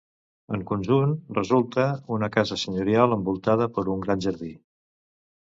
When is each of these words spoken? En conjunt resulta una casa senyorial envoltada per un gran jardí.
En 0.55 0.61
conjunt 0.69 1.11
resulta 1.37 1.85
una 2.15 2.31
casa 2.37 2.57
senyorial 2.63 3.15
envoltada 3.19 3.69
per 3.77 3.87
un 3.95 4.03
gran 4.09 4.27
jardí. 4.29 4.53